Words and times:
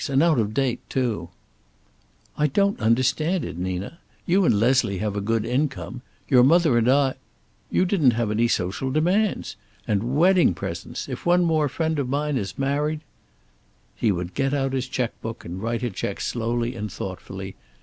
And 0.09 0.23
out 0.23 0.39
of 0.39 0.55
date, 0.55 0.79
too." 0.89 1.29
"I 2.35 2.47
don't 2.47 2.79
understand 2.79 3.45
it, 3.45 3.55
Nina. 3.55 3.99
You 4.25 4.45
and 4.45 4.59
Leslie 4.59 4.97
have 4.97 5.15
a 5.15 5.21
good 5.21 5.45
income. 5.45 6.01
Your 6.27 6.41
mother 6.43 6.75
and 6.75 6.89
I" 6.89 7.13
"You 7.69 7.85
didn't 7.85 8.17
have 8.17 8.31
any 8.31 8.47
social 8.47 8.89
demands. 8.89 9.55
And 9.87 10.15
wedding 10.15 10.55
presents! 10.55 11.07
If 11.07 11.23
one 11.27 11.43
more 11.45 11.69
friend 11.69 11.99
of 11.99 12.09
mine 12.09 12.35
is 12.37 12.57
married" 12.57 13.01
He 14.01 14.11
would 14.11 14.33
get 14.33 14.55
out 14.55 14.73
his 14.73 14.87
checkbook 14.87 15.45
and 15.45 15.61
write 15.61 15.83
a 15.83 15.91
check 15.91 16.19
slowly 16.19 16.73
and 16.75 16.91
thoughtfully. 16.91 17.55